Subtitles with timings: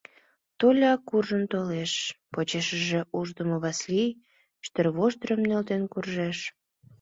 [0.59, 1.93] Толя куржын толеш,
[2.31, 4.15] почешыже ушдымо Васлий
[4.61, 6.37] ӱштервоштырым нӧлтен куржеш.